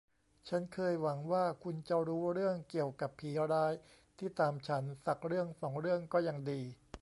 [0.49, 3.73] ฉันเคยหวังว่าคุณจะรู้เรื่องเกี่ยวกับผีร้าย
[4.19, 6.61] ที่ตามฉัน สักเรื่องสองเรื่องก็ยังดี